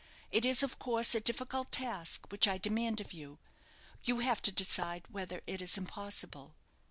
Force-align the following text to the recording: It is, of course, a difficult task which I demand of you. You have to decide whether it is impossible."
It 0.31 0.45
is, 0.45 0.63
of 0.63 0.79
course, 0.79 1.13
a 1.13 1.21
difficult 1.21 1.71
task 1.71 2.25
which 2.31 2.47
I 2.47 2.57
demand 2.57 2.99
of 2.99 3.13
you. 3.13 3.37
You 4.03 4.17
have 4.21 4.41
to 4.41 4.51
decide 4.51 5.03
whether 5.09 5.43
it 5.45 5.61
is 5.61 5.77
impossible." 5.77 6.55